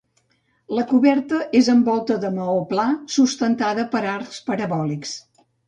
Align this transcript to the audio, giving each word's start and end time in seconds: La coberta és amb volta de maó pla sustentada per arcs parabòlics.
La 0.77 0.85
coberta 0.91 1.41
és 1.59 1.69
amb 1.73 1.91
volta 1.91 2.17
de 2.25 2.33
maó 2.39 2.57
pla 2.73 2.87
sustentada 3.19 3.87
per 3.95 4.05
arcs 4.17 4.43
parabòlics. 4.51 5.17